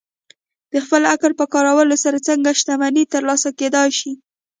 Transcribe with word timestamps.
د 0.71 0.73
خپل 0.85 1.01
عقل 1.13 1.31
په 1.39 1.45
کارولو 1.53 1.95
سره 2.03 2.17
څنګه 2.27 2.57
شتمني 2.59 3.03
ترلاسه 3.13 3.49
کېدای 3.59 3.89
شي؟ 3.99 4.11